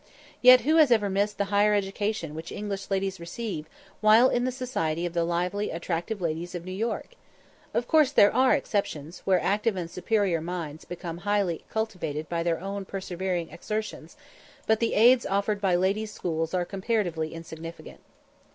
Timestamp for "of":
5.05-5.13, 6.55-6.65, 7.71-7.87